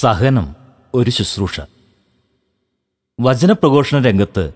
സഹനം 0.00 0.56
ഒരു 0.94 1.10
ശുശ്രൂഷ. 1.10 1.60
വചനപ്രഘോഷണ 3.20 4.02
രംഗത്ത് 4.02 4.52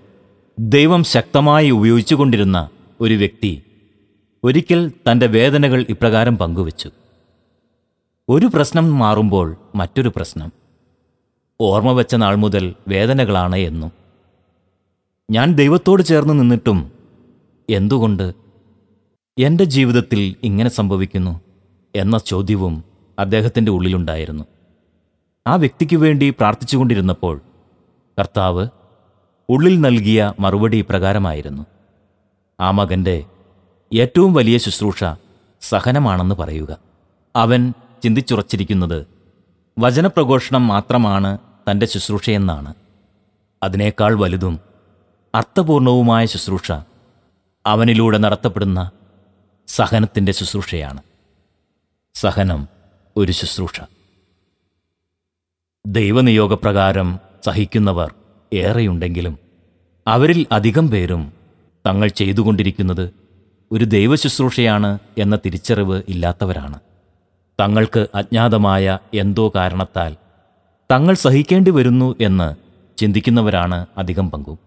ദൈവം 0.59 1.03
ശക്തമായി 1.03 1.69
ഉപയോഗിച്ചുകൊണ്ടിരുന്ന 1.69 2.69
ഒരു 3.01 3.13
വ്യക്തി 3.13 3.63
ഒരിക്കൽ 4.43 4.91
തന്റെ 5.11 5.27
വേദനകൾ 5.27 5.85
ഇപ്രകാരം 5.89 6.37
പങ്കുവച്ചു. 6.37 6.89
ഒരു 8.29 8.45
പ്രശ്നം 8.45 8.99
മാറുമ്പോൾ 8.99 9.57
മറ്റൊരു 9.75 10.11
പ്രശ്നം. 10.15 10.51
ഓർമ്മ 11.61 11.91
വെച്ച 11.91 12.15
നാൾ 12.15 12.35
മുതൽ 12.35 12.75
വേദനകളാണ് 12.87 13.55
എന്നും. 13.55 13.91
ഞാൻ 15.31 15.53
ദൈവത്തോട് 15.53 16.03
ചേർന്ന് 16.03 16.39
നിന്നിട്ടും 16.39 16.91
എന്തുകൊണ്ട്? 17.69 18.33
എന്റെ 19.37 19.63
ജീവിതത്തിൽ 19.63 20.35
ഇങ്ങനെ 20.43 20.69
സംഭവിക്കുന്നു? 20.69 21.41
എന്ന 21.95 22.17
ചോദ്യവും 22.17 22.83
അദ്ദേഹത്തിന്റെ 23.19 23.71
ഉള്ളിലുണ്ടായിരുന്നു. 23.71 24.43
ആ 25.47 25.55
വ്യക്തിക്ക് 25.55 25.95
വേണ്ടി 25.95 26.29
പ്രാർത്ഥിച്ചുകൊണ്ടിരുന്നപ്പോൾ 26.29 27.41
കർത്താവ് 28.19 28.67
ഉള്ളിൽ 29.49 29.81
നൽകിയ 29.81 30.33
മറുപടി 30.39 30.81
പ്രകാരമായിരുന്നു 30.81 31.63
ആ 32.59 32.71
മകന്റെ 32.71 33.25
ഏറ്റവും 33.93 34.33
വലിയ 34.33 34.57
ശുശ്രൂഷ 34.57 35.03
സഹനമാണെന്ന് 35.61 36.35
പറയുക. 36.35 36.77
അവൻ 37.35 37.73
ചിന്തിച്ചുറച്ചിരിക്കുന്നത് 38.03 39.07
വചനപ്രഘോഷണം 39.79 40.67
മാത്രമാണ് 40.67 41.37
തന്റെ 41.71 41.85
ശുശ്രൂഷയെന്നാണ്. 41.85 42.73
അതിനേക്കാൾ 43.63 44.13
വലുതും 44.13 44.59
അർത്ഥപൂർണവുമായ 45.35 46.25
ശുശ്രൂഷ 46.25 46.71
അവനിലൂടെ 47.65 48.17
നടത്തപ്പെടുന്ന 48.17 48.91
സഹനത്തിന്റെ 49.67 50.31
ശുശ്രൂഷയാണ്. 50.31 51.01
സഹനം 52.13 52.67
ഒരു 53.17 53.31
ശുശ്രൂഷ. 53.31 53.81
ദൈവനിയോഗപ്രകാരം 55.87 57.19
സഹിക്കുന്നവർ 57.45 58.13
ഏറെയുണ്ടെങ്കിലും 58.53 59.39
അവരിൽ 60.07 60.45
അധികം 60.51 60.89
പേരും 60.89 61.33
തങ്ങൾ 61.87 62.07
ചെയ്തുകൊണ്ടിരിക്കുന്നത് 62.07 63.13
ഒരു 63.71 63.85
ദൈവശുശ്രൂഷയാണ് 63.85 64.99
എന്ന 65.17 65.35
തിരിച്ചറിവ് 65.35 66.01
ഇല്ലാത്തവരാണ്. 66.09 66.79
തങ്ങൾക്ക് 67.59 68.07
അജ്ഞാതമായ 68.15 68.99
എന്തോ 69.13 69.51
കാരണത്താൽ 69.55 70.15
തങ്ങൾ 70.91 71.13
സഹിക്കേണ്ടി 71.13 71.71
വരുന്നു 71.71 72.15
എന്ന് 72.21 72.55
ചിന്തിക്കുന്നവരാണ് 72.97 73.85
അധികം 73.97 74.31
പങ്കും. 74.31 74.59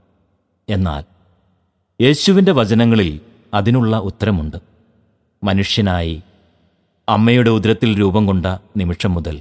എന്നാൽ 0.69 1.03
യേശുവിന്റെ 2.01 2.53
വചനങ്ങളിൽ 2.53 3.21
അതിനുള്ള 3.55 3.97
ഉത്തരമുണ്ട്. 3.99 4.57
മനുഷ്യനായി 5.45 6.23
അമ്മയുടെ 7.09 7.51
ഉദരത്തിൽ 7.51 8.01
രൂപം 8.01 8.27
കൊണ്ട 8.27 8.47
നിമിഷം 8.77 9.15
മുതൽ 9.15 9.41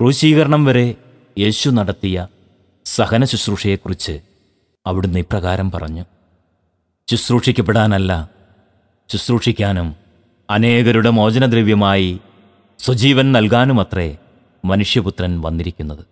ക്രൂശീകരണം 0.00 0.64
വരെ 0.64 0.94
യേശു 1.38 1.70
നടത്തിയ 1.70 2.26
സഹന 2.84 3.24
ശുശ്രൂഷയെക്കുറിച്ച് 3.24 4.20
അവിടുന്ന് 4.86 5.18
ഇപ്രകാരം 5.18 5.70
പറഞ്ഞു. 5.70 6.04
ശുശ്രൂഷിക്കപ്പെടാനല്ല 7.10 8.30
ശുശ്രൂഷിക്കാനും 9.08 9.96
അനേകരുടെ 10.50 11.10
മോചനദ്രവ്യമായി 11.10 12.20
സ്വജീവൻ 12.78 13.32
നൽകാനുമത്രേ 13.32 14.18
മനുഷ്യപുത്രൻ 14.64 15.40
വന്നിരിക്കുന്നത്. 15.40 16.06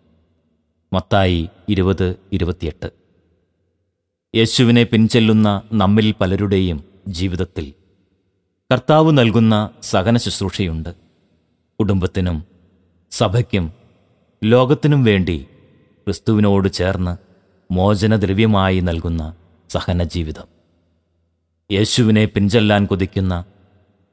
മത്തായി 0.92 1.48
ഇരുപത് 1.68 2.16
ഇരുപത്തിയെട്ട്. 2.32 2.90
യേശുവിനെ 4.34 4.82
പിൻചെല്ലുന്ന 4.82 5.62
നമ്മിൽ 5.72 6.14
പലരുടെയും 6.20 6.84
ജീവിതത്തിൽ 7.08 7.74
കർത്താവ് 8.72 9.18
നൽകുന്ന 9.18 9.70
സഹന 9.82 10.16
ശുശ്രൂഷയുണ്ട്. 10.16 10.94
കുടുംബത്തിനും 11.80 12.57
സഭയ്ക്കും 13.12 13.72
ലോകത്തിനും 14.42 15.04
വേണ്ടി 15.04 15.46
ക്രിസ്തുവിനോട് 16.06 16.72
ചേർന്ന് 16.72 17.16
മോചനദ്രവ്യമായി 17.72 18.80
നൽകുന്ന 18.80 19.34
സഹന 19.70 20.02
ജീവിതം 20.04 20.46
യേശുവിനെ 21.72 22.24
പിൻചെല്ലാൻ 22.24 22.86
കൊതിക്കുന്ന 22.86 23.44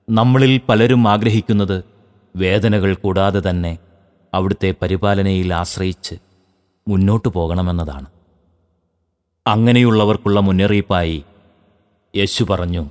നമ്മളിൽ 0.09 0.61
പലരും 0.69 1.07
ആഗ്രഹിക്കുന്നത് 1.07 1.83
വേദനകൾ 2.35 2.93
കൂടാതെ 2.93 3.49
തന്നെ 3.49 3.79
അവിടുത്തെ 4.33 4.75
പരിപാലനയിൽ 4.81 5.53
ആശ്രയിച്ച് 5.53 6.15
മുന്നോട്ടു 6.87 7.29
പോകണമെന്നതാണ്. 7.29 8.07
അങ്ങനെയുള്ളവർക്കുള്ള 9.47 10.39
മുന്നറിയിപ്പായി 10.39 11.23
യേശു 12.13 12.43
പറഞ്ഞു 12.43 12.89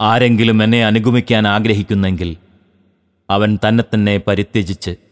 ആരെങ്കിലും 0.00 0.62
എന്നെ 0.62 0.84
അനുഗമിക്കാൻ 0.84 1.48
ആഗ്രഹിക്കുന്നെങ്കിൽ 1.48 2.36
അവൻ 3.30 3.58
തന്നെ 3.68 3.84
തന്നെ 3.94 4.18
പരിത്യജിച്ച് 4.18 5.07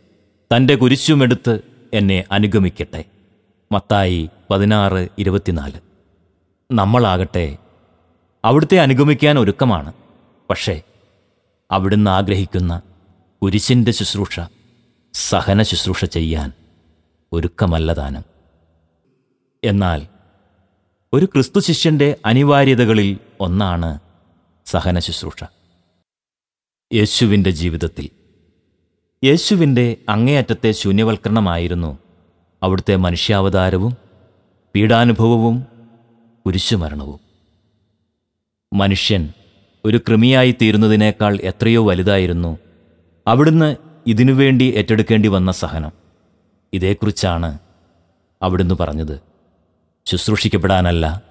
തന്റെ 0.52 0.74
കുരിശുമെടുത്ത് 0.74 1.60
എന്നെ 1.94 2.24
അനുഗമിക്കട്ടെ. 2.32 3.04
മത്തായി 3.72 4.30
പതിനാറ് 4.50 5.08
ഇരുപത്തിനാല്. 5.18 5.80
നമ്മളാകട്ടെ 6.70 7.58
അവിടുത്തെ 8.44 8.76
അനുഗമിക്കാൻ 8.80 9.38
ഒരുക്കമാണ്. 9.38 9.92
പക്ഷേ 10.50 10.82
അവിടുന്ന് 11.70 12.10
ആഗ്രഹിക്കുന്ന 12.10 12.82
കുരിശിന്റെ 13.42 13.92
ശുശ്രൂഷ 13.92 14.40
സഹന 15.14 15.62
ശുശ്രൂഷ 15.62 16.04
ചെയ്യാൻ 16.04 16.52
ഒരുക്കമല്ല 17.32 17.92
താനും 17.92 18.24
എന്നാൽ 19.64 20.06
ഒരു 21.12 21.26
ക്രിസ്തു 21.26 21.60
ശിഷ്യന്റെ 21.60 22.16
അനിവാര്യതകളിൽ 22.26 23.18
ഒന്നാണ് 23.40 24.00
സഹന 24.66 24.98
ശുശ്രൂഷ. 24.98 25.44
യേശുവിന്റെ 26.92 27.50
ജീവിതത്തിൽ 27.50 28.25
യേശുവിന്റെ 29.26 29.96
അങ്ങേയറ്റത്തെ 30.08 30.70
ശൂന്യവൽക്കരണമായിരുന്നു 30.72 31.98
അവിടുത്തെ 32.62 32.96
മനുഷ്യാവതാരവും 32.96 33.96
പീഡാനുഭവവും 34.74 35.66
കുരിശുമരണവും. 36.46 37.20
മനുഷ്യൻ 38.72 39.28
ഒരു 39.84 40.00
കൃമിയായി 40.08 40.54
തീരുന്നതിനേക്കാൾ 40.62 41.36
എത്രയോ 41.36 41.86
വലുതായിരുന്നു 41.88 42.58
അവിടുന്ന് 43.26 43.76
ഇതിനുവേണ്ടി 44.06 44.74
ഏറ്റെടുക്കേണ്ടി 44.76 45.28
വന്ന 45.28 45.52
സഹനം. 45.52 45.92
ഇതേക്കുറിച്ചാണ് 46.72 47.58
അവിടുന്ന് 48.42 48.74
പറഞ്ഞത്. 48.74 49.20
ശുശ്രൂഷിക്കപ്പെടാനല്ല 50.06 51.22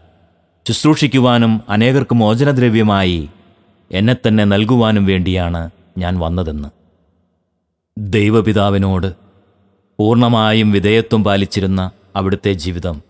ശുശ്രൂഷിക്കുവാനും 0.67 1.61
അനേകർക്ക് 1.69 2.15
മോചനദ്രവ്യമായി 2.15 3.29
എന്നെ 3.91 4.15
തന്നെ 4.27 4.43
നൽകുവാനും 4.43 5.05
വേണ്ടിയാണ് 5.05 5.69
ഞാൻ 5.97 6.19
വന്നതെന്ന്. 6.19 6.74
ദൈവപിതാവിനോട് 7.97 9.15
പൂർണമായും 9.99 10.71
വിധേയത്വം 10.71 11.23
പാലിച്ചിരുന്ന 11.23 11.91
അവിടുത്തെ 12.15 12.53
ജീവിതം. 12.53 13.01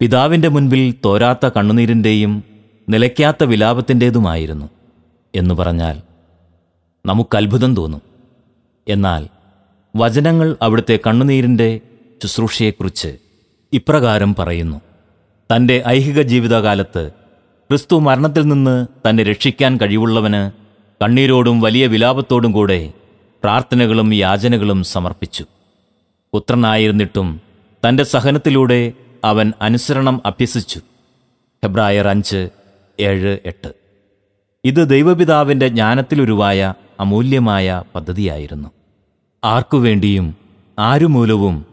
പിതാവിന്റെ 0.00 0.48
മുൻപിൽ 0.48 0.94
തോരാത്ത 1.04 1.46
കണ്ണുനീരിന്റെയും 1.46 2.44
നിലയ്ക്കാത്ത 2.88 3.44
വിലാപത്തിന്റേതുമായിരുന്നു 3.44 4.66
എന്നു 5.34 5.54
പറഞ്ഞാൽ 5.54 6.00
നമുക്ക് 7.06 7.36
അത്ഭുതം 7.36 7.76
തോന്നും. 7.76 8.02
എന്നാൽ 8.88 9.28
വചനങ്ങൾ 9.96 10.56
അവിടുത്തെ 10.62 10.98
കണ്ണുനീരിന്റെ 11.06 11.80
ശുശ്രൂഷയെക്കുറിച്ച് 12.22 13.16
ഇപ്രകാരം 13.72 14.34
പറയുന്നു. 14.34 14.80
തന്റെ 15.50 15.82
ഐഹിക 15.88 16.22
ജീവിതകാലത്ത് 16.22 17.10
ക്രിസ്തു 17.70 17.96
മരണത്തിൽ 17.98 18.42
നിന്ന് 18.42 18.86
തന്നെ 19.08 19.22
രക്ഷിക്കാൻ 19.22 19.76
കഴിവുള്ളവന് 19.76 20.42
കണ്ണീരോടും 21.04 21.60
വലിയ 21.60 21.86
വിലാപത്തോടും 21.86 22.52
കൂടെ 22.52 22.92
പ്രാർത്ഥനകളും 23.46 24.14
യാചനകളും 24.14 24.84
സമർപ്പിച്ചു. 24.84 25.44
പുത്രനായിരുന്നിട്ടും 26.34 27.40
തന്റെ 27.88 28.04
സഹനത്തിലൂടെ 28.04 28.92
അവൻ 29.24 29.52
അനുസരണം 29.62 30.20
അഭ്യസിച്ചു. 30.26 30.78
ഹെബ്രായർ 31.64 32.08
അഞ്ച് 32.08 32.48
ഏഴ് 33.00 33.38
എട്ട്. 33.46 33.72
ഇത് 34.64 34.90
ദൈവപിതാവിന്റെ 34.90 35.68
ജ്ഞാനത്തിലുരുവായ 35.68 36.74
അമൂല്യമായ 37.00 37.82
പദ്ധതിയായിരുന്നു. 37.94 38.68
ആർക്കുവേണ്ടിയും 39.44 40.34
ആരുമൂലവും 40.78 41.66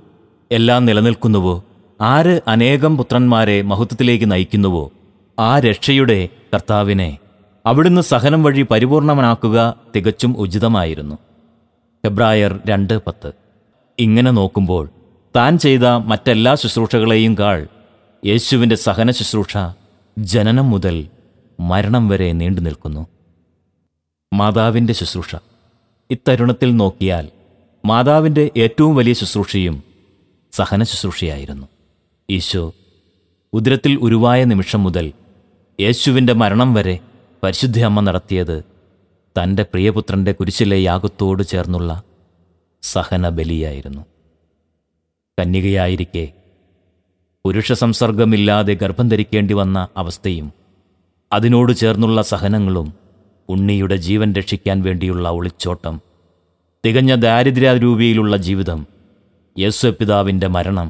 എല്ലാം 0.52 0.86
നിലനിൽക്കുന്നുവോ? 0.86 1.64
ആര് 2.02 2.42
അനേകം 2.48 2.98
പുത്രന്മാരെ 2.98 3.62
മഹത്വത്തിലേക്ക് 3.62 4.32
നയിക്കുന്നുവോ? 4.32 4.92
ആ 5.40 5.60
രക്ഷയുടെ 5.60 6.30
കർത്താവിനെ 6.54 7.18
അവിടുന്ന് 7.66 8.02
സഹനം 8.02 8.44
വഴി 8.44 8.62
പരിപൂർണമനാക്കുക 8.62 9.76
തികച്ചും 9.96 10.38
ഉചിതമായിരുന്നു. 10.38 11.18
ഫെബ്രായർ 12.06 12.60
രണ്ട് 12.70 13.00
പത്ത്. 13.08 13.32
ഇങ്ങനെ 14.00 14.32
നോക്കുമ്പോൾ 14.32 14.90
താൻ 15.36 15.58
ചെയ്ത 15.58 15.82
മറ്റെല്ലാ 15.82 16.56
ശുശ്രൂഷകളെയും 16.56 17.38
കാൾ 17.38 17.68
യേശുവിന്റെ 18.26 18.76
സഹന 18.76 19.12
ശുശ്രൂഷ 19.12 19.54
ജനനം 20.18 20.70
മുതൽ 20.70 21.08
മരണം 21.60 22.08
വരെ 22.08 22.32
നീണ്ടു 22.32 22.62
നിൽക്കുന്നു. 22.62 23.08
മാതാവിന്റെ 24.34 24.94
ശുശ്രൂഷ. 24.94 25.36
ഇത്തരുണത്തിൽ 26.12 26.76
നോക്കിയാൽ 26.76 27.30
മാതാവിന്റെ 27.86 28.52
ഏറ്റവും 28.58 28.96
വലിയ 28.96 29.14
ശുശ്രൂഷയും 29.14 29.84
സഹന 30.52 30.84
ശുശ്രൂഷയായിരുന്നു. 30.84 31.68
ഈശോ 32.30 32.74
ഉദരത്തിൽ 33.54 33.96
ഉരുവായ 33.96 34.44
നിമിഷം 34.44 34.84
മുതൽ 34.84 35.14
യേശുവിന്റെ 35.80 36.34
മരണം 36.34 36.74
വരെ 36.74 37.00
പരിശുദ്ധ 37.44 37.80
അമ്മ 37.84 38.00
നടത്തിയത് 38.00 38.73
തന്റെ 39.36 39.64
പ്രിയപുത്രന്റെ 39.64 40.32
കുരിശിലെ 40.32 40.78
യാഗത്തോട് 40.82 41.44
ചേർന്നുള്ള 41.44 41.92
സഹന 42.84 43.30
ബലിയായിരുന്നു 43.30 44.04
കന്യകയായിരിക്കെ 45.38 46.26
പുരുഷ 47.46 47.72
സംസർഗമില്ലാതെ 47.74 48.74
ഗർഭം 48.74 49.08
ധരിക്കേണ്ടി 49.10 49.54
വന്ന 49.54 49.88
അവസ്ഥയും 49.98 50.48
അതിനോട് 51.32 51.72
ചേർന്നുള്ള 51.76 52.22
സഹനങ്ങളും 52.24 52.88
ഉണ്ണിയുടെ 53.50 53.98
ജീവൻ 54.00 54.30
രക്ഷിക്കാൻ 54.34 54.78
വേണ്ടിയുള്ള 54.82 55.30
ഒളിച്ചോട്ടം 55.30 55.96
തികഞ്ഞ 56.84 57.14
ദാരിദ്ര്യാരൂപിയിലുള്ള 57.16 58.36
ജീവിതം 58.40 58.80
യേശുപിതാവിന്റെ 59.56 60.48
മരണം 60.48 60.88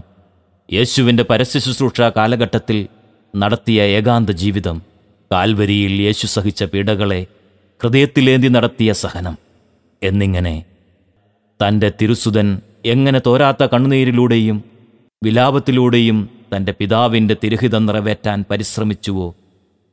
യേശുവിന്റെ 0.69 1.23
പരസ്യ 1.23 1.59
ശുശ്രൂഷ 1.59 2.01
കാലഘട്ടത്തിൽ 2.17 2.77
നടത്തിയ 3.33 3.81
ഏകാന്ത 3.93 4.31
ജീവിതം 4.35 4.77
കാൽവരിയിൽ 5.31 5.93
യേശു 6.01 6.25
സഹിച്ച 6.27 6.63
പീഡകളെ 6.63 7.21
ഹൃദയത്തിലേന്തി 7.83 8.47
നടത്തിയ 8.47 8.93
സഹനം. 8.93 9.37
എന്നിങ്ങനെ 10.03 10.65
തന്റെ 11.59 11.91
തിരുസുതൻ 12.01 12.61
എങ്ങനെ 12.85 13.21
തോരാത്ത 13.25 13.63
കണ്ണുനീരിലൂടെയും 13.63 14.63
വിലാപത്തിലൂടെയും 15.23 16.29
തന്റെ 16.55 16.73
പിതാവിന്റെ 16.79 17.35
തിരുഹിതം 17.43 17.85
നിറവേറ്റാൻ 17.85 18.45
പരിശ്രമിച്ചുവോ 18.51 19.35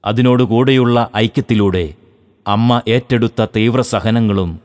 അതിനോട് 0.04 0.42
കൂടെയുള്ള 0.42 1.10
ഐക്യത്തിലൂടെ 1.16 1.94
അമ്മ 2.46 2.82
ഏറ്റെടുത്ത 2.88 3.46
തീവ്ര 3.56 3.80
സഹനങ്ങളും 3.80 4.60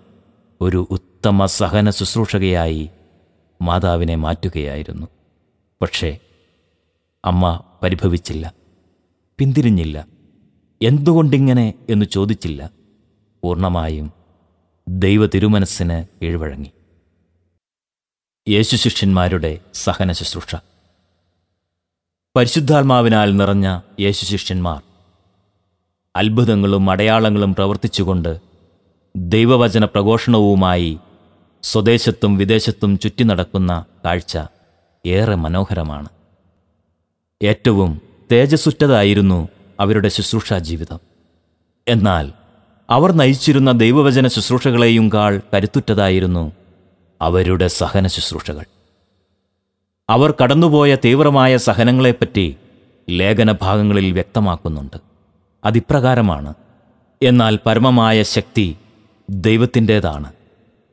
ഒരു 0.62 0.88
ഉത്തമ 0.90 1.46
സഹന 1.46 1.90
ശുശ്രൂഷകയായി 1.90 2.90
മാതാവിനെ 3.62 4.16
മാറ്റുകയായിരുന്നു. 4.16 5.08
പക്ഷേ 5.82 6.18
അമ്മ 7.26 7.64
പരിഭവിച്ചില്ല 7.84 8.54
പിന്തിരിഞ്ഞില്ല. 9.40 10.08
എന്തുകൊണ്ടിങ്ങനെ 10.82 11.74
എന്ന് 11.90 12.06
ചോദിച്ചില്ല. 12.06 12.85
പൂർണമായും 13.46 14.14
ദൈവ 14.88 15.26
തിരുമനസ്സിന് 15.26 16.06
കീഴ്വഴങ്ങി. 16.22 16.72
യേശു 18.50 18.76
ശിഷ്യന്മാരുടെ 18.76 19.60
സഹന 19.74 20.12
ശുശ്രൂഷ. 20.12 20.56
പരിശുദ്ധാത്മാവിനാൽ 22.36 23.38
നിറഞ്ഞ 23.38 23.80
യേശു 24.00 24.26
ശിഷ്യന്മാർ 24.26 24.82
അത്ഭുതങ്ങളും 26.16 26.90
അടയാളങ്ങളും 26.90 27.56
പ്രവർത്തിച്ചുകൊണ്ട് 27.56 28.42
ദൈവവചന 29.16 29.86
പ്രഘോഷണവുമായി 29.86 31.00
സ്വദേശത്തും 31.64 32.38
വിദേശത്തും 32.38 33.00
ചുറ്റി 33.00 33.24
നടക്കുന്ന 33.24 33.86
കാഴ്ച 34.06 34.38
ഏറെ 35.06 35.36
മനോഹരമാണ്. 35.36 36.10
ഏറ്റവും 37.44 38.02
തേജസ്സുറ്റതായിരുന്നു 38.32 39.50
അവരുടെ 39.80 40.10
ശുശ്രൂഷാ 40.10 40.58
ജീവിതം. 40.58 41.00
എന്നാൽ 41.88 42.45
അവർ 42.90 43.12
നയിച്ചിരുന്ന 43.12 43.72
ദൈവവചന 43.72 44.28
ശുശ്രൂഷകളെയും 44.28 45.10
കാൾ 45.14 45.42
കരുത്തുറ്റതായിരുന്നു 45.54 46.52
അവരുടെ 47.22 47.68
സഹന 47.68 48.08
ശുശ്രൂഷകൾ. 48.08 48.66
അവർ 50.10 50.34
കടന്നുപോയ 50.44 50.98
തീവ്രമായ 51.06 51.58
സഹനങ്ങളെപ്പറ്റി 51.58 52.56
ലേഖനഭാഗങ്ങളിൽ 53.10 54.12
വ്യക്തമാക്കുന്നുണ്ട്. 54.12 54.98
അതിപ്രകാരമാണ് 55.66 56.54
എന്നാൽ 57.22 57.60
പരമമായ 57.66 58.24
ശക്തി 58.24 58.78
ദൈവത്തിന്റേതാണ് 59.30 60.34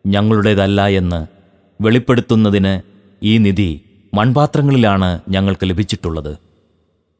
ഞങ്ങളുടേതല്ല 0.06 0.86
എന്ന് 0.86 1.26
വെളിപ്പെടുത്തുന്നതിന് 1.82 2.80
ഈ 3.22 3.38
നിധി 3.38 3.80
മൺപാത്രങ്ങളിലാണ് 4.14 5.20
ഞങ്ങൾക്ക് 5.28 5.68
ലഭിച്ചിട്ടുള്ളത്. 5.70 6.38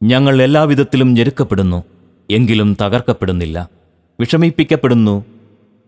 ഞങ്ങൾ 0.03 0.43
എല്ലാവിധത്തിലും 0.43 1.15
ഞെരുക്കപ്പെടുന്നു 1.15 1.85
എങ്കിലും 2.31 2.77
തകർക്കപ്പെടുന്നില്ല. 2.83 3.82
വിഷമിപ്പിക്കപ്പെടുന്നു 4.23 5.25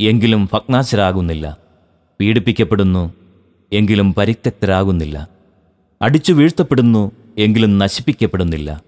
എങ്കിലും 0.00 0.48
ഭഗ്നാശരാകുന്നില്ല. 0.52 1.56
പീഡിപ്പിക്കപ്പെടുന്നു 2.20 3.14
എങ്കിലും 3.72 4.14
പരിത്യക്തരാകുന്നില്ല. 4.14 5.28
അടിച്ചു 6.02 6.32
വീഴ്ത്തപ്പെടുന്നു 6.32 7.12
എങ്കിലും 7.38 7.78
നശിപ്പിക്കപ്പെടുന്നില്ല. 7.78 8.82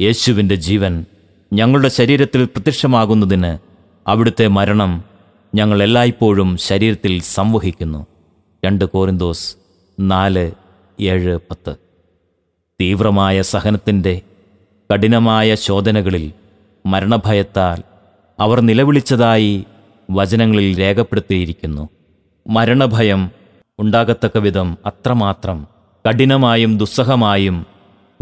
യേശുവിന്റെ 0.00 0.54
ജീവൻ 0.54 1.04
ഞങ്ങളുടെ 1.52 1.88
ശരീരത്തിൽ 1.88 2.44
പ്രത്യക്ഷമാകുന്നതിന് 2.44 3.58
അവിടുത്തെ 4.08 4.46
മരണം 4.46 5.04
ഞങ്ങൾ 5.54 5.82
എല്ലായ്പ്പോഴും 5.82 6.56
ശരീരത്തിൽ 6.56 7.20
സംവഹിക്കുന്നു. 7.20 8.06
രണ്ട് 8.64 8.84
കോരിന്തോസ് 8.84 9.56
നാല് 10.00 10.50
ഏഴ് 11.00 11.38
പത്ത്. 11.50 11.76
തീവ്രമായ 12.80 13.42
സഹനത്തിന്റെ 13.42 14.22
കഠിനമായ 14.94 15.54
ശോധനകളിൽ 15.54 16.32
മരണഭയത്താൽ 16.86 17.82
അവർ 18.40 18.60
നിലവിളിച്ചതായി 18.60 19.64
വചനങ്ങളിൽ 20.10 20.78
രേഖപ്പെടുത്തിയിരിക്കുന്നു. 20.78 21.88
മരണഭയം 22.48 23.30
ഉണ്ടാകത്തക്ക 23.78 24.38
വിധം 24.38 24.78
അത്രമാത്രം 24.86 25.66
കഠിനമായും 26.08 26.78
ദുസ്സഹമായും 26.78 27.66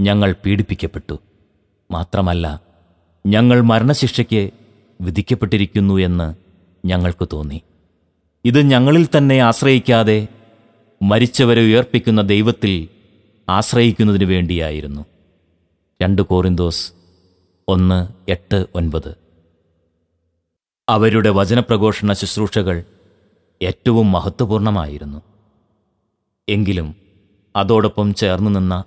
ഞങ്ങൾ 0.01 0.37
പീഡിപ്പിക്കപ്പെട്ടു. 0.45 1.19
മാത്രമല്ല 1.91 2.61
ഞങ്ങൾ 3.27 3.61
മരണശിക്ഷയ്ക്ക് 3.61 4.51
വിധിക്കപ്പെട്ടിരിക്കുന്നു 5.01 5.99
എന്ന് 5.99 6.35
ഞങ്ങൾക്ക് 6.87 7.29
തോന്നി. 7.33 7.63
ഇത് 8.45 8.61
ഞങ്ങളിൽ 8.61 9.09
തന്നെ 9.17 9.39
ആശ്രയിക്കാതെ 9.39 10.29
മരിച്ചവരെ 11.03 11.61
ഉയർപ്പിക്കുന്ന 11.61 12.23
ദൈവത്തിൽ 12.23 12.89
ആശ്രയിക്കുന്നതിനു 13.49 14.25
വേണ്ടിയായിരുന്നു. 14.25 15.07
രണ്ട് 16.03 16.23
കോറിന്തോസ് 16.23 16.93
ഒന്ന് 17.69 18.31
എട്ട് 18.31 18.67
ഒൻപത്. 18.75 19.26
അവരുടെ 20.89 21.31
വചനപ്രഘോഷണ 21.31 22.13
ശുശ്രൂഷകൾ 22.13 22.85
ഏറ്റവും 23.63 24.13
മഹത്വപൂർണമായിരുന്നു. 24.13 25.23
എങ്കിലും 26.49 26.95
അതോടൊപ്പം 27.57 28.15
ചേർന്നു 28.15 28.51
നിന്ന 28.51 28.85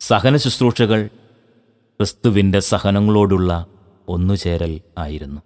സഹന 0.00 0.36
ശുശ്രൂഷകൾ 0.36 1.06
ക്രിസ്തുവിന്റെ 2.00 2.60
സഹനങ്ങളോടുള്ള 2.60 3.66
ഒന്നുചേരൽ 4.08 4.80
ആയിരുന്നു. 4.98 5.40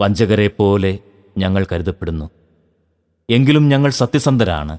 വഞ്ചകരെ 0.00 0.48
പോലെ 0.48 0.98
ഞങ്ങൾ 1.38 1.66
കരുതപ്പെടുന്നു. 1.72 2.30
എങ്കിലും 3.30 3.68
ഞങ്ങൾ 3.68 3.90
സത്യസന്ധരാണ്. 3.90 4.78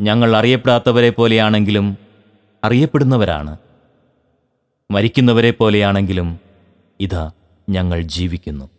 ഞങ്ങൾ 0.00 0.36
അറിയപ്പെടാത്തവരെ 0.36 1.10
പോലെയാണെങ്കിലും 1.10 1.96
അറിയപ്പെടുന്നവരാണ്. 2.64 3.56
മരിക്കുന്നവരെ 4.90 5.50
പോലെയാണെങ്കിലും 5.50 6.40
ഇതാ 7.00 7.30
ഞങ്ങൾ 7.68 8.02
ജീവിക്കുന്നു. 8.02 8.70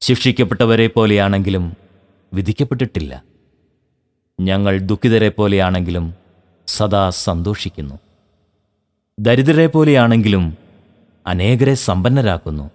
ശിക്ഷിക്കപ്പെട്ടവരെ 0.00 0.86
പോലെയാണെങ്കിലും 0.86 1.76
വിധിക്കപ്പെട്ടിട്ടില്ല. 2.34 3.24
ഞങ്ങൾ 4.40 4.78
ദുഃഖിതരെ 4.78 5.28
പോലെയാണെങ്കിലും 5.28 6.14
സദാ 6.66 7.10
സന്തോഷിക്കുന്നു. 7.10 7.98
ദരിദ്രരെ 9.20 9.66
പോലെയാണെങ്കിലും 9.66 10.56
അനേകരെ 11.26 11.74
സമ്പന്നരാക്കുന്നു. 11.74 12.70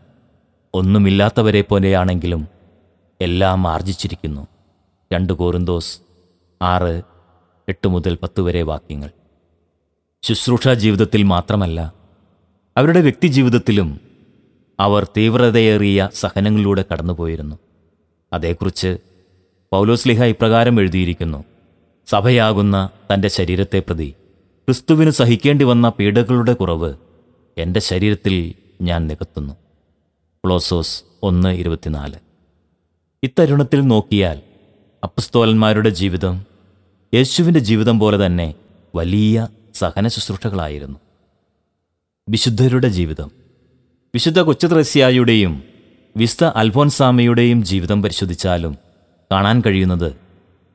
ഒന്നുമില്ലാത്തവരെ 0.73 1.61
പോലെയാണെങ്കിലും 1.61 2.47
എല്ലാം 3.21 3.67
ആർജിച്ചിരിക്കുന്നു. 3.67 4.47
രണ്ട് 5.13 5.33
കോറിന്തോസ് 5.33 5.99
ആറ് 6.61 7.01
എട്ട് 7.69 7.87
മുതൽ 7.87 8.17
പത്ത് 8.23 8.41
വരെ 8.41 8.61
വാക്യങ്ങൾ. 8.61 9.09
ശുശ്രൂഷാ 10.23 10.73
ജീവിതത്തിൽ 10.73 11.23
മാത്രമല്ല 11.23 11.93
അവരുടെ 12.77 13.01
വ്യക്തിജീവിതത്തിലും 13.01 14.10
അവർ 14.81 15.03
തീവ്രതയേറിയ 15.17 16.09
സഹനങ്ങളിലൂടെ 16.13 16.85
കടന്നുപോയിരുന്നു. 16.91 17.55
അതേക്കുറിച്ച് 18.33 18.97
പൗലോസ്ലിഹ 19.71 20.23
ഇപ്രകാരം 20.23 20.79
എഴുതിയിരിക്കുന്നു 20.79 21.43
സഭയാകുന്ന 22.07 22.89
തന്റെ 23.13 23.27
ശരീരത്തെ 23.27 23.79
പ്രതി 23.79 24.09
ക്രിസ്തുവിന് 24.67 25.09
സഹിക്കേണ്ടി 25.09 25.65
വന്ന 25.65 25.89
പീഡകളുടെ 25.89 26.53
കുറവ് 26.53 26.93
എന്റെ 27.57 27.79
ശരീരത്തിൽ 27.79 28.53
ഞാൻ 28.81 29.07
നികത്തുന്നു. 29.07 29.53
ക്ലോസോസ് 30.45 31.03
ഒന്ന് 31.23 31.49
ഇരുപത്തിനാല്. 31.49 32.15
ഇത്തരുണത്തിൽ 33.23 33.81
നോക്കിയാൽ 33.81 34.41
അപ്പസ്തോലന്മാരുടെ 35.03 35.89
ജീവിതം 35.89 36.45
യേശുവിന്റെ 37.13 37.59
ജീവിതം 37.59 37.99
പോലെ 37.99 38.25
തന്നെ 38.25 38.55
വലിയ 38.95 39.47
സഹന 39.73 40.07
ശുശ്രൂഷകളായിരുന്നു 40.07 40.99
വിശുദ്ധരുടെ 42.29 42.87
ജീവിതം 42.87 43.40
വിശുദ്ധ 44.13 44.39
കൊച്ചുത്രസ്യായുടെയും 44.39 45.63
വിസ്ത 46.17 46.43
അൽഫോൻസാമയുടെയും 46.43 47.63
ജീവിതം 47.63 48.01
പരിശോധിച്ചാലും 48.01 48.77
കാണാൻ 49.31 49.61
കഴിയുന്നത് 49.65 50.17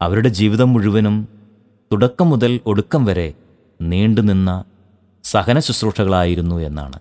അവരുടെ 0.01 0.29
ജീവിതം 0.29 0.73
മുഴുവനും 0.73 1.29
തുടക്കം 1.93 2.31
മുതൽ 2.31 2.61
ഒടുക്കം 2.67 3.05
വരെ 3.05 3.35
നീണ്ടുനിന്ന 3.81 4.65
സഹന 5.25 5.59
ശുശ്രൂഷകളായിരുന്നു 5.59 6.57
എന്നാണ്. 6.61 6.99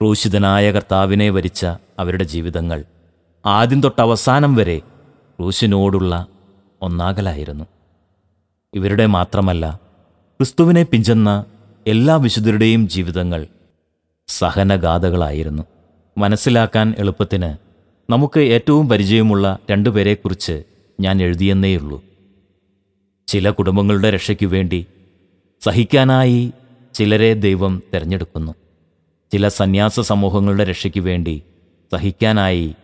ക്രൂശിതനായ 0.00 0.72
കർത്താവിനെ 0.72 1.30
വരിച്ച 1.30 1.66
അവരുടെ 1.98 2.24
ജീവിതങ്ങൾ 2.24 2.84
ആദ്യം 3.46 3.82
തൊട്ട് 3.82 4.02
അവസാനം 4.02 4.54
വരെ 4.54 4.78
ക്രൂശിനോടുള്ള 4.78 6.26
ഒന്നാകലായിരുന്നു. 6.82 7.64
ഇവരുടെ 8.74 9.06
മാത്രമല്ല 9.06 9.80
ക്രിസ്തുവിനെ 10.40 10.82
പിഞ്ചെന്ന 10.82 11.44
എല്ലാ 11.86 12.16
വിശുദ്ധരുടെയും 12.16 12.88
ജീവിതങ്ങൾ 12.88 13.46
സഹനഗാഥകളായിരുന്നു. 14.28 15.62
മനസ്സിലാക്കാൻ 16.18 16.94
എളുപ്പത്തിന് 16.98 17.50
നമുക്ക് 18.12 18.40
ഏറ്റവും 18.40 18.88
പരിചയമുള്ള 18.88 19.58
രണ്ടുപേരെക്കുറിച്ച് 19.70 20.62
ഞാൻ 21.00 21.22
എഴുതിയെന്നേയുള്ളൂ. 21.22 22.04
ചില 23.26 23.50
കുടുംബങ്ങളുടെ 23.50 24.10
രക്ഷയ്ക്കു 24.10 24.46
വേണ്ടി 24.46 24.86
സഹിക്കാനായി 25.60 26.52
ചിലരെ 26.94 27.34
ദൈവം 27.34 27.82
തിരഞ്ഞെടുക്കുന്നു. 27.94 28.52
ചില 29.32 29.48
സന്യാസ 29.48 30.00
സമൂഹങ്ങളുടെ 30.00 30.64
രക്ഷയ്ക്കു 30.64 31.00
വേണ്ടി 31.00 31.42
സഹിക്കാനായി 31.92 32.74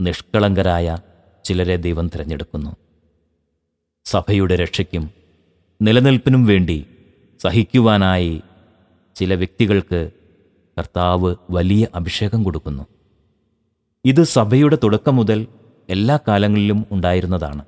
നിഷ്കളങ്കരായ 0.00 0.98
ചിലരെ 1.44 1.76
ദൈവം 1.76 2.08
തിരഞ്ഞെടുക്കുന്നു. 2.08 2.76
സഭയുടെ 4.04 4.56
രക്ഷയ്ക്കും 4.56 5.10
നിലനിൽപ്പിനും 5.82 6.44
വേണ്ടി 6.46 6.86
സഹിക്കുവാനായി 7.42 8.42
ചില 9.16 9.34
വ്യക്തികൾക്ക് 9.34 10.10
കർത്താവ് 10.80 11.34
വലിയ 11.50 11.86
അഭിഷേകം 11.94 12.42
കൊടുക്കുന്നു. 12.42 12.86
ഇത് 14.04 14.22
സഭയുടെ 14.22 14.78
തുടക്കം 14.82 15.16
മുതൽ 15.16 15.46
എല്ലാ 15.88 16.18
കാലങ്ങളിലും 16.28 16.86
ഉണ്ടായിരുന്നതാണ്. 16.92 17.64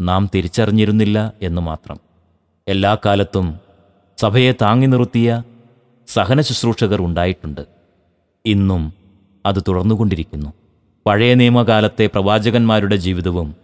നാം 0.00 0.30
തിരിച്ചറിഞ്ഞിരുന്നില്ല 0.34 1.32
എന്ന് 1.42 1.62
മാത്രം. 1.62 2.00
എല്ലാ 2.68 2.96
കാലത്തും 3.06 3.60
സഭയെ 4.18 4.52
താങ്ങി 4.52 4.86
നിർത്തിയ 4.86 5.42
സഹന 6.06 6.40
ശുശ്രൂഷകർ 6.40 7.02
ഉണ്ടായിട്ടുണ്ട്. 7.02 7.66
ഇന്നും 8.46 8.92
അത് 9.46 9.62
തുടർന്നുകൊണ്ടിരിക്കുന്നു 9.68 10.52
പഴയ 11.06 11.34
നിയമകാലത്തെ 11.34 12.06
പ്രവാചകന്മാരുടെ 12.06 12.96
ജീവിതവും 12.96 13.54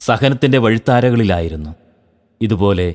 സഹനത്തിന്റെ 0.00 0.58
വഴിത്താരകളിലായിരുന്നു. 0.58 1.70
ഇതുപോലെ 2.42 2.94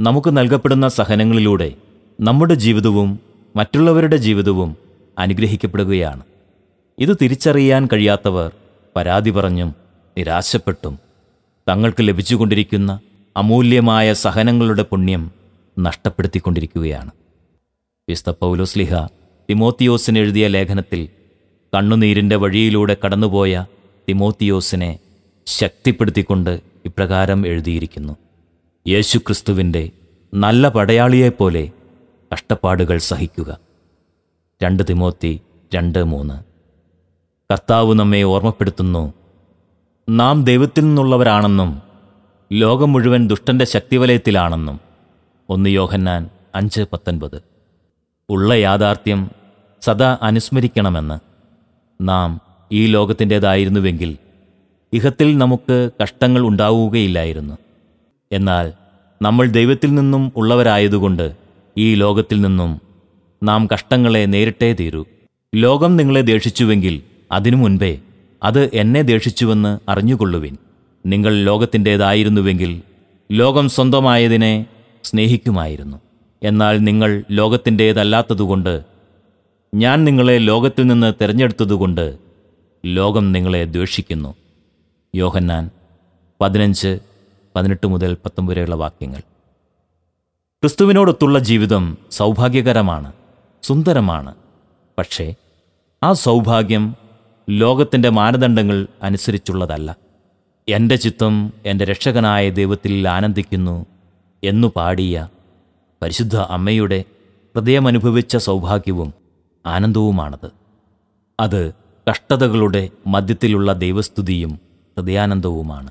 നമുക്ക് 0.00 0.36
നൽകപ്പെടുന്ന 0.36 0.88
സഹനങ്ങളിലൂടെ 0.88 1.72
നമ്മുടെ 2.20 2.54
ജീവിതവും 2.54 3.20
മറ്റുള്ളവരുടെ 3.56 4.16
ജീവിതവും 4.16 4.76
അനുഗ്രഹിക്കപ്പെടുകയാണ്. 5.18 6.22
ഇത് 6.98 7.16
തിരിച്ചറിയാൻ 7.22 7.88
കഴിയാത്തവർ 7.92 8.52
പരാതി 8.96 9.30
പറഞ്ഞും 9.30 9.74
നിരാശപ്പെട്ടും 10.18 10.98
തങ്ങൾക്ക് 11.68 11.98
ലഭിച്ചുകൊണ്ടിരിക്കുന്ന 12.00 13.00
അമൂല്യമായ 13.36 14.12
സഹനങ്ങളുടെ 14.12 14.82
പുണ്യം 14.82 15.30
നഷ്ടപ്പെടുത്തിക്കൊണ്ടിരിക്കുകയാണ്. 15.78 17.10
വിസ്ത 18.08 18.30
പൗലോസ്ലിഹ 18.30 19.06
തിമോത്തിയോസിന് 19.50 20.18
എഴുതിയ 20.18 20.48
ലേഖനത്തിൽ 20.48 21.08
കണ്ണുനീരിന്റെ 21.74 22.36
വഴിയിലൂടെ 22.36 22.96
കടന്നുപോയ 23.04 23.64
തിമോത്തിയോസിനെ 24.08 24.98
ശക്തിപ്പെടുത്തിക്കൊണ്ട് 25.46 26.60
ഇപ്രകാരം 26.84 27.46
എഴുതിയിരിക്കുന്നു. 27.46 28.16
യേശുക്രിസ്തുവിന്റെ 28.88 29.90
നല്ല 30.34 30.68
പടയാളിയെപ്പോലെ 30.68 31.70
കഷ്ടപ്പാടുകൾ 32.32 32.98
സഹിക്കുക. 32.98 33.58
രണ്ട് 34.62 34.82
തിമോത്തി 34.90 35.40
രണ്ട് 35.74 36.04
മൂന്ന്. 36.04 36.34
കർത്താവ് 37.52 37.94
നമ്മെ 37.94 38.22
ഓർമ്മപ്പെടുത്തുന്നു. 38.22 39.14
നാം 40.10 40.44
ദൈവത്തിൽ 40.44 40.80
നിന്നുള്ളവരാണെന്നും 40.80 41.82
ലോകം 42.52 42.92
മുഴുവൻ 42.92 43.28
ദുഷ്ടന്റെ 43.28 43.64
ശക്തിവലയത്തിലാണെന്നും. 43.64 44.80
ഒന്ന് 45.48 45.70
യോഹന്നാൻ 45.70 46.30
അഞ്ച് 46.54 46.82
പത്തൊൻപത്. 46.92 47.42
ഉള്ള 48.30 48.54
യാഥാർത്ഥ്യം 48.54 49.30
സദാ 49.80 50.18
അനുസ്മരിക്കണമെന്ന് 50.22 51.18
നാം 52.00 52.40
ഈ 52.72 52.86
ലോകത്തിന്റേതായിരുന്നുവെങ്കിൽ 52.86 54.18
ഇഹത്തിൽ 54.92 55.38
നമുക്ക് 55.38 55.90
കഷ്ടങ്ങൾ 56.02 56.40
ഉണ്ടാവുകയില്ലായിരുന്നു. 56.40 57.58
എന്നാൽ 58.32 58.72
നമ്മൾ 59.22 59.46
ദൈവത്തിൽ 59.46 59.94
നിന്നും 59.94 60.32
ഉള്ളവരായതുകൊണ്ട് 60.36 61.41
ഈ 61.78 61.94
ലോകത്തിൽ 61.94 62.40
നിന്നും 62.40 62.80
നാം 63.42 63.68
കഷ്ടങ്ങളെ 63.72 64.26
നേരിട്ടേ 64.26 64.72
തീരൂ. 64.72 65.04
ലോകം 65.54 65.96
നിങ്ങളെ 65.96 66.20
ദേഷിച്ചുവെങ്കിൽ 66.20 67.02
അതിനു 67.32 67.56
മുൻപേ 67.56 67.98
അത് 68.42 68.70
എന്നെ 68.74 69.02
ദേഷിച്ചുവെന്ന് 69.02 69.78
അറിഞ്ഞുകൊള്ളുവിൻ. 69.90 70.56
നിങ്ങൾ 71.06 71.44
ലോകത്തിന്റേതായിരുന്നുവെങ്കിൽ 71.44 72.82
ലോകം 73.32 73.68
സ്വന്തമായതിനെ 73.68 74.66
സ്നേഹിക്കുമായിരുന്നു. 75.04 75.96
എന്നാൽ 76.42 76.78
നിങ്ങൾ 76.78 77.24
ലോകത്തിന്റേതല്ലാത്തതുകൊണ്ട് 77.30 78.82
ഞാൻ 79.74 80.04
നിങ്ങളെ 80.04 80.38
ലോകത്തിൽ 80.38 80.86
നിന്ന് 80.86 81.12
തിരഞ്ഞെടുത്തതുകൊണ്ട് 81.20 82.18
ലോകം 82.84 83.32
നിങ്ങളെ 83.32 83.64
ദ്വേഷിക്കുന്നു. 83.64 84.34
യോഹന്നാൻ 85.14 85.70
പതിനഞ്ച് 86.40 86.98
പതിനെട്ട് 87.56 87.86
മുതൽ 87.86 88.16
പത്തൊമ്പത് 88.24 88.54
വരെയുള്ള 88.54 88.74
വാക്യങ്ങൾ. 88.74 89.22
ക്രിസ്തുവിനോടൊത്തുള്ള 90.62 91.38
ജീവിതം 91.38 91.98
സൗഭാഗ്യകരമാണ് 92.10 93.12
സുന്ദരമാണ്. 93.62 94.34
പക്ഷേ 94.98 95.34
ആ 96.02 96.12
സൗഭാഗ്യം 96.12 96.96
ലോകത്തിന്റെ 97.50 98.08
മാനദണ്ഡങ്ങൾ 98.08 98.86
അനുസരിച്ചുള്ളതല്ല. 99.02 99.96
എന്റെ 100.68 100.96
ചിത്തം 100.96 101.52
എന്റെ 101.66 101.84
രക്ഷകനായ 101.84 102.50
ദൈവത്തിൽ 102.50 103.08
ആനന്ദിക്കുന്നു 103.08 103.86
എന്നു 104.44 104.72
പാടിയ 104.76 105.28
പരിശുദ്ധ 106.02 106.36
അമ്മയുടെ 106.36 107.04
ഹൃദയമനുഭവിച്ച 107.54 108.36
സൗഭാഗ്യവും 108.36 109.14
ആനന്ദവുമാണത്. 109.66 110.50
അത് 111.40 111.72
കഷ്ടതകളുടെ 112.10 112.88
മധ്യത്തിലുള്ള 113.06 113.72
ദൈവസ്തുതിയും 113.72 114.50
ഹൃദയാനന്ദവുമാണ്. 114.96 115.90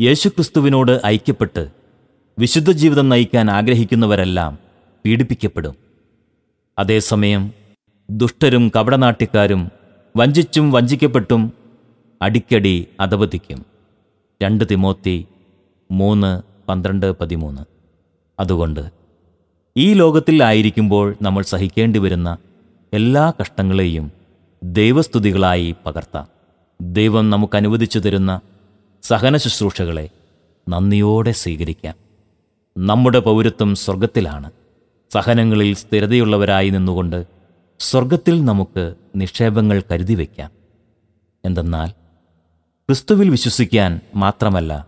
യേശുക്രിസ്തുവിനോട് 0.00 1.00
ഐക്യപ്പെട്ട് 1.06 1.81
വിശുദ്ധ 2.38 2.70
ജീവിതം 2.70 3.08
നയിക്കാൻ 3.08 3.50
ആഗ്രഹിക്കുന്നവരെല്ലാം 3.50 4.58
പീഡിപ്പിക്കപ്പെടും. 5.04 5.74
അതേസമയം 6.78 7.52
ദുഷ്ടരും 8.10 8.72
കപടനാട്യക്കാരും 8.76 9.70
വഞ്ചിച്ചും 10.16 10.72
വഞ്ചിക്കപ്പെട്ടും 10.72 11.52
അടിക്കടി 12.22 12.86
അധപതിക്കും. 13.00 13.66
രണ്ട് 14.42 14.64
തിമോത്തി 14.70 15.26
മൂന്ന് 15.90 16.42
പന്ത്രണ്ട് 16.68 17.18
പതിമൂന്ന്. 17.18 17.62
അതുകൊണ്ട് 18.40 18.90
ഈ 19.76 19.94
ലോകത്തിൽ 19.94 20.42
ആയിരിക്കുമ്പോൾ 20.42 21.14
നമ്മൾ 21.22 21.42
സഹിക്കേണ്ടി 21.42 21.98
വരുന്ന 21.98 22.36
എല്ലാ 22.92 23.32
കഷ്ടങ്ങളെയും 23.40 24.12
ദൈവസ്തുതികളായി 24.62 25.74
പകർത്താം. 25.86 26.26
ദൈവം 26.80 27.30
നമുക്ക് 27.30 27.56
അനുവദിച്ചു 27.56 27.98
തരുന്ന 27.98 28.40
സഹന 29.02 29.36
ശുശ്രൂഷകളെ 29.36 30.10
നന്ദിയോടെ 30.68 31.32
സ്വീകരിക്കാം. 31.32 32.01
നമ്മുടെ 32.76 33.18
പൗരത്വം 33.18 33.74
സ്വർഗത്തിലാണ് 33.74 34.50
സഹനങ്ങളിൽ 35.12 35.74
സ്ഥിരതയുള്ളവരായി 35.74 36.70
നിന്നുകൊണ്ട് 36.70 37.26
സ്വർഗത്തിൽ 37.78 38.44
നമുക്ക് 38.44 38.94
നിക്ഷേപങ്ങൾ 39.16 39.82
കരുതി 39.90 40.14
വയ്ക്കാം. 40.14 40.50
എന്തെന്നാൽ 41.44 41.88
ക്രിസ്തുവിൽ 42.88 43.30
വിശ്വസിക്കാൻ 43.30 44.00
മാത്രമല്ല 44.14 44.86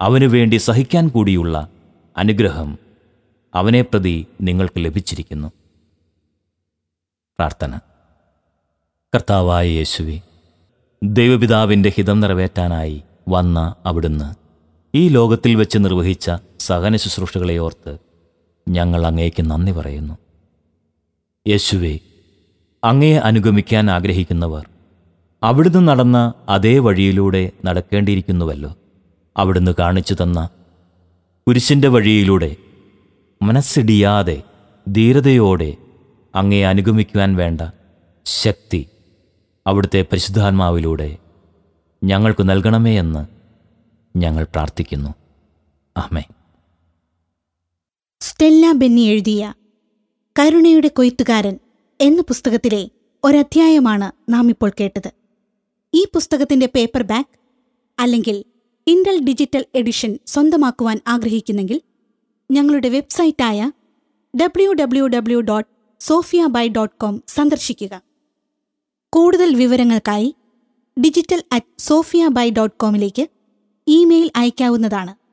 അവനു 0.00 0.26
വേണ്ടി 0.26 0.56
സഹിക്കാൻ 0.56 1.08
കൂടിയുള്ള 1.08 1.68
അനുഗ്രഹം 2.16 2.78
അവനെ 3.54 3.82
പ്രതി 3.82 4.26
നിങ്ങൾക്ക് 4.40 4.84
ലഭിച്ചിരിക്കുന്നു. 4.84 5.48
പ്രാർത്ഥന. 7.38 7.76
കർത്താവായ 9.14 9.68
യേശുവി 9.68 10.22
ദൈവപിതാവിന്റെ 11.02 11.88
ഹിതം 11.88 12.20
നിറവേറ്റാനായി 12.20 13.02
വന്ന 13.28 13.74
അവിടുന്ന് 13.86 14.34
ഈ 14.96 15.08
ലോകത്തിൽ 15.08 15.54
വെച്ച് 15.54 15.78
നിർവഹിച്ച 15.78 16.30
സഹന 16.68 16.96
ശുശ്രൂഷകളെ 17.02 17.56
ഓർത്ത് 17.66 17.92
ഞങ്ങൾ 18.66 19.00
അങ്ങേക്ക് 19.08 19.42
നന്ദി 19.50 19.72
പറയുന്നു. 19.78 20.14
യേശുവെ 21.46 21.94
അങ്ങയെ 22.82 23.18
അനുഗമിക്കാൻ 23.28 23.84
ആഗ്രഹിക്കുന്നവർ 23.96 24.64
അവിടുന്ന് 25.42 25.80
നടന്ന 25.88 26.18
അതേ 26.48 26.74
വഴിയിലൂടെ 26.86 27.42
നടക്കേണ്ടിയിരിക്കുന്നുവല്ലോ. 27.66 28.70
അവിടുന്ന് 29.36 29.72
കാണിച്ചു 29.80 30.14
തന്ന 30.20 30.40
കുരിശിന്റെ 31.46 31.88
വഴിയിലൂടെ 31.94 32.50
മനസ്സിടിയാതെ 33.40 34.36
ധീരതയോടെ 34.86 35.70
അങ്ങയെ 36.34 36.64
അനുഗമിക്കുവാൻ 36.72 37.30
വേണ്ട 37.40 37.60
ശക്തി 38.26 38.80
അവിടുത്തെ 39.66 40.00
പരിശുദ്ധാത്മാവിലൂടെ 40.10 41.10
ഞങ്ങൾക്ക് 42.02 42.42
നൽകണമേ 42.50 42.92
എന്ന് 43.02 43.22
ഞങ്ങൾ 44.14 44.44
പ്രാർത്ഥിക്കുന്നു. 44.54 45.10
ആമേ 45.96 46.24
സ്റ്റെല്ല 48.26 48.72
ബെന്നി 48.72 49.00
എഴുതിയ 49.00 49.54
കരുണയുടെ 50.38 50.88
കൊയ്ത്തുകാരൻ 50.88 51.58
എന്ന 52.00 52.20
പുസ്തകത്തിലെ 52.20 52.90
ഒരധ്യായമാണ് 53.24 54.32
നാം 54.32 54.48
ഇപ്പോൾ 54.48 54.72
കേട്ടത്. 54.80 55.12
ഈ 55.94 56.06
പുസ്തകത്തിന്റെ 56.14 56.66
പേപ്പർ 56.74 57.02
ബാക്ക് 57.02 57.28
അല്ലെങ്കിൽ 57.98 58.44
ഇന്റൽ 58.86 59.24
ഡിജിറ്റൽ 59.24 59.64
എഡിഷൻ 59.74 60.18
സ്വന്തമാക്കുവാൻ 60.26 61.00
ആഗ്രഹിക്കുന്നെങ്കിൽ 61.06 61.80
ഞങ്ങളുടെ 62.50 62.88
വെബ്സൈറ്റായ 62.88 63.72
W 64.42 64.72
W 64.72 65.06
W 65.06 65.40
dot 65.40 65.70
Sophia 66.00 66.46
by 66.46 66.68
dot 66.68 66.94
com 67.00 67.22
സന്ദർശിക്കുക. 67.28 68.02
കൂടുതൽ 69.12 69.54
വിവരങ്ങൾക്കായി 69.54 70.34
digital 71.00 71.42
at 71.52 71.80
Sophia 71.80 72.28
by 72.28 72.50
dot 72.50 72.76
കോമിലേക്ക് 72.76 73.28
email 73.86 74.30
അയക്കാവുന്നതാണ്. 74.36 75.25